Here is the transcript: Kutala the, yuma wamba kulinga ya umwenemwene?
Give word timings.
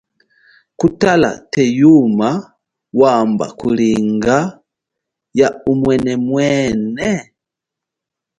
Kutala 0.79 1.31
the, 1.51 1.63
yuma 1.79 2.29
wamba 2.99 3.45
kulinga 3.59 4.37
ya 5.39 5.49
umwenemwene? 5.71 7.11